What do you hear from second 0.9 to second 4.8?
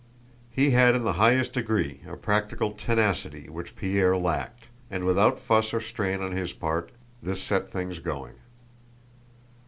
in the highest degree a practical tenacity which Pierre lacked,